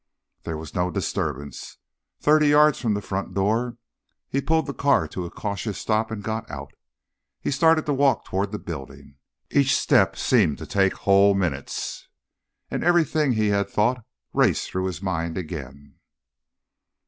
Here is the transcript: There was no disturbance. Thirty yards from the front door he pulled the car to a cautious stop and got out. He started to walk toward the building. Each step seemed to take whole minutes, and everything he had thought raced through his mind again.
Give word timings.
There 0.45 0.57
was 0.57 0.73
no 0.73 0.89
disturbance. 0.89 1.77
Thirty 2.19 2.47
yards 2.47 2.81
from 2.81 2.95
the 2.95 3.03
front 3.03 3.35
door 3.35 3.77
he 4.27 4.41
pulled 4.41 4.65
the 4.65 4.73
car 4.73 5.07
to 5.09 5.25
a 5.25 5.29
cautious 5.29 5.77
stop 5.77 6.09
and 6.09 6.23
got 6.23 6.49
out. 6.49 6.73
He 7.39 7.51
started 7.51 7.85
to 7.85 7.93
walk 7.93 8.25
toward 8.25 8.51
the 8.51 8.57
building. 8.57 9.17
Each 9.51 9.77
step 9.77 10.15
seemed 10.17 10.57
to 10.57 10.65
take 10.65 10.93
whole 11.05 11.35
minutes, 11.35 12.07
and 12.71 12.83
everything 12.83 13.33
he 13.33 13.49
had 13.49 13.69
thought 13.69 14.03
raced 14.33 14.71
through 14.71 14.85
his 14.85 15.03
mind 15.03 15.37
again. 15.37 15.99